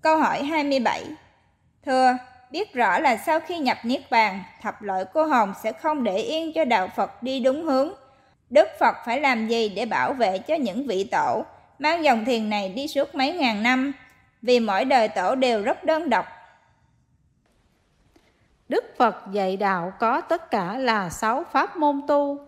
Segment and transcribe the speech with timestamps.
[0.00, 1.04] Câu hỏi 27
[1.86, 2.16] Thưa,
[2.50, 6.16] biết rõ là sau khi nhập Niết Bàn, thập loại cô hồn sẽ không để
[6.16, 7.92] yên cho đạo Phật đi đúng hướng.
[8.50, 11.44] Đức Phật phải làm gì để bảo vệ cho những vị tổ
[11.78, 13.92] mang dòng thiền này đi suốt mấy ngàn năm,
[14.42, 16.26] vì mỗi đời tổ đều rất đơn độc.
[18.68, 22.38] Đức Phật dạy đạo có tất cả là sáu pháp môn tu.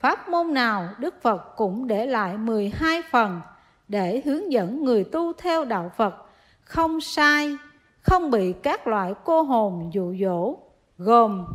[0.00, 3.40] Pháp môn nào Đức Phật cũng để lại 12 phần
[3.88, 6.29] để hướng dẫn người tu theo đạo Phật
[6.70, 7.56] không sai,
[8.00, 10.56] không bị các loại cô hồn dụ dỗ,
[10.98, 11.46] gồm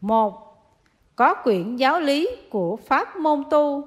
[0.00, 0.56] một
[1.16, 3.84] Có quyển giáo lý của pháp môn tu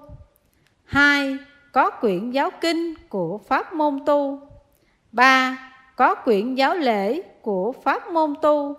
[0.84, 1.38] hai
[1.72, 4.40] Có quyển giáo kinh của pháp môn tu
[5.12, 5.58] ba
[5.96, 8.76] Có quyển giáo lễ của pháp môn tu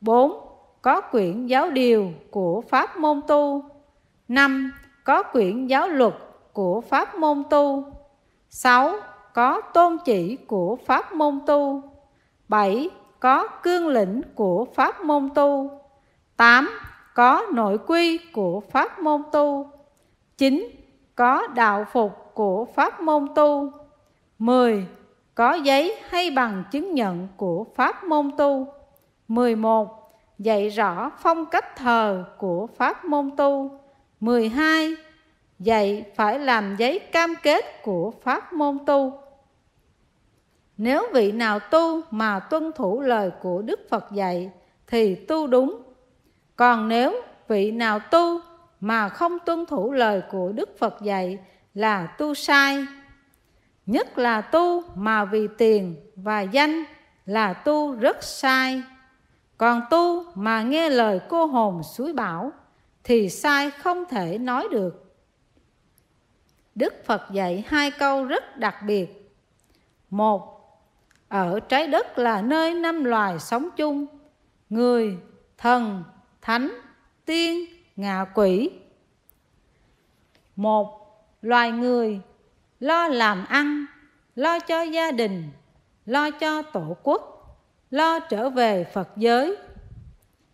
[0.00, 0.48] bốn
[0.82, 3.64] Có quyển giáo điều của pháp môn tu
[4.28, 4.72] năm
[5.04, 6.14] Có quyển giáo luật
[6.52, 7.84] của pháp môn tu
[8.50, 8.94] sáu
[9.34, 11.82] có tôn chỉ của pháp môn tu
[12.48, 12.90] 7.
[13.20, 15.70] Có cương lĩnh của pháp môn tu
[16.36, 16.70] 8.
[17.14, 19.70] Có nội quy của pháp môn tu
[20.36, 20.68] 9.
[21.14, 23.72] Có đạo phục của pháp môn tu
[24.38, 24.86] 10.
[25.34, 28.66] Có giấy hay bằng chứng nhận của pháp môn tu
[29.28, 30.12] 11.
[30.38, 33.70] Dạy rõ phong cách thờ của pháp môn tu
[34.20, 34.96] 12.
[35.58, 39.12] Dạy phải làm giấy cam kết của pháp môn tu
[40.78, 44.50] nếu vị nào tu mà tuân thủ lời của Đức Phật dạy,
[44.86, 45.82] thì tu đúng.
[46.56, 48.40] Còn nếu vị nào tu
[48.80, 51.38] mà không tuân thủ lời của Đức Phật dạy,
[51.74, 52.86] là tu sai.
[53.86, 56.84] Nhất là tu mà vì tiền và danh,
[57.26, 58.82] là tu rất sai.
[59.56, 62.52] Còn tu mà nghe lời cô hồn suối bảo
[63.04, 65.07] thì sai không thể nói được.
[66.78, 69.32] Đức Phật dạy hai câu rất đặc biệt.
[70.10, 70.58] Một,
[71.28, 74.06] ở trái đất là nơi năm loài sống chung.
[74.70, 75.18] Người,
[75.58, 76.04] thần,
[76.42, 76.72] thánh,
[77.24, 77.64] tiên,
[77.96, 78.70] ngạ quỷ.
[80.56, 82.20] Một, loài người,
[82.80, 83.86] lo làm ăn,
[84.34, 85.50] lo cho gia đình,
[86.06, 87.48] lo cho tổ quốc,
[87.90, 89.56] lo trở về phật giới.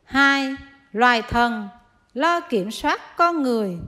[0.05, 0.57] Hai,
[0.93, 1.69] loài thần,
[2.13, 3.79] lo kiểm soát con người,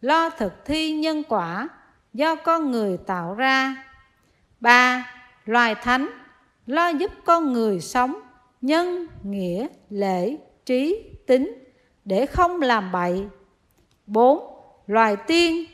[0.00, 1.68] lo thực thi nhân quả
[2.16, 3.84] do con người tạo ra.
[4.60, 5.10] Ba,
[5.44, 6.08] loài thánh
[6.66, 8.20] lo giúp con người sống
[8.60, 11.64] nhân nghĩa, lễ, trí, tính
[12.04, 13.26] để không làm bậy.
[14.06, 15.64] Bốn, loài tiên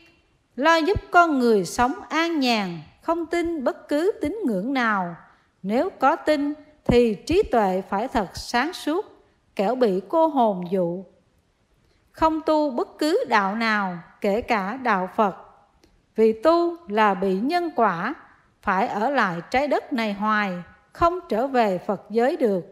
[0.56, 5.16] lo giúp con người sống an nhàn, không tin bất cứ tín ngưỡng nào.
[5.62, 6.54] Nếu có tin
[6.84, 9.06] thì trí tuệ phải thật sáng suốt,
[9.56, 11.04] kẻo bị cô hồn dụ.
[12.12, 15.41] Không tu bất cứ đạo nào, kể cả đạo phật
[16.16, 18.14] vì tu là bị nhân quả
[18.62, 20.62] phải ở lại trái đất này hoài
[20.92, 22.64] không trở về Phật giới được.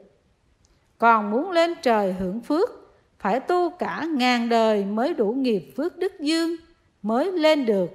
[0.98, 2.70] Còn muốn lên trời hưởng phước,
[3.18, 6.56] phải tu cả ngàn đời mới đủ nghiệp phước đức dương,
[7.02, 7.90] mới lên được.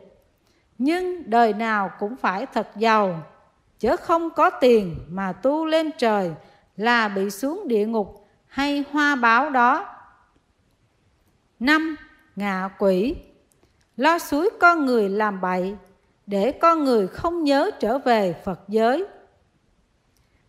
[0.78, 3.24] Nhưng đời nào cũng phải thật giàu,
[3.80, 6.32] chứ không có tiền mà tu lên trời
[6.78, 9.86] là bị xuống địa ngục hay hoa báo đó.
[11.60, 11.96] năm
[12.36, 13.16] Ngạ quỷ
[13.98, 15.76] Lo suối con người làm bậy
[16.28, 19.06] để con người không nhớ trở về Phật giới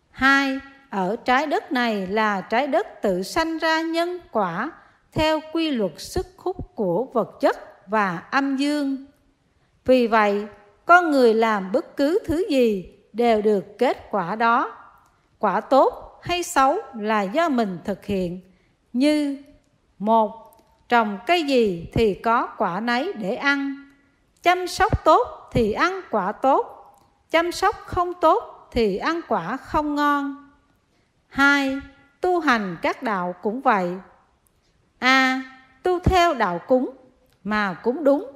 [0.09, 0.59] Hai,
[0.89, 4.71] ở trái đất này là trái đất tự sanh ra nhân quả
[5.11, 9.05] theo quy luật sức hút của vật chất và âm dương.
[9.85, 10.45] Vì vậy,
[10.85, 14.77] con người làm bất cứ thứ gì đều được kết quả đó.
[15.39, 18.41] Quả tốt hay xấu là do mình thực hiện.
[18.93, 19.37] Như
[19.99, 20.46] một
[20.89, 23.75] Trồng cây gì thì có quả nấy để ăn.
[24.43, 26.73] Chăm sóc tốt thì ăn quả tốt.
[27.31, 30.49] Chăm sóc không tốt thì ăn quả không ngon.
[31.27, 31.79] Hai,
[32.21, 33.91] tu hành các đạo cũng vậy.
[34.99, 35.41] A.
[35.83, 36.89] tu theo đạo cúng
[37.43, 38.31] mà cúng đúng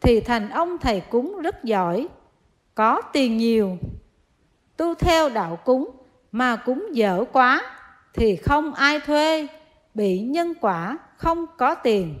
[0.00, 2.08] thì thành ông thầy cúng rất giỏi,
[2.74, 3.78] có tiền nhiều.
[4.76, 5.90] Tu theo đạo cúng
[6.32, 7.62] mà cúng dở quá
[8.14, 9.46] thì không ai thuê,
[9.94, 12.18] bị nhân quả không có tiền.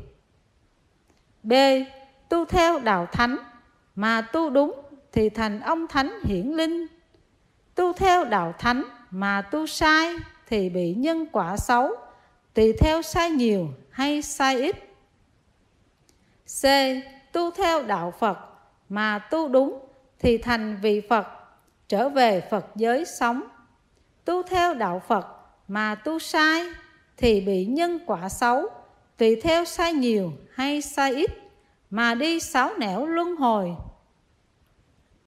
[1.42, 1.52] B.
[2.28, 3.36] Tu theo đạo thánh
[3.94, 4.80] mà tu đúng
[5.12, 6.86] thì thành ông thánh hiển linh
[7.74, 10.16] Tu theo đạo thánh mà tu sai
[10.46, 11.88] thì bị nhân quả xấu,
[12.54, 14.76] tùy theo sai nhiều hay sai ít.
[16.62, 16.64] C.
[17.32, 18.38] Tu theo đạo Phật
[18.88, 19.78] mà tu đúng
[20.18, 21.26] thì thành vị Phật,
[21.88, 23.42] trở về Phật giới sống.
[24.24, 25.26] Tu theo đạo Phật
[25.68, 26.64] mà tu sai
[27.16, 28.62] thì bị nhân quả xấu,
[29.16, 31.30] tùy theo sai nhiều hay sai ít
[31.90, 33.74] mà đi sáu nẻo luân hồi.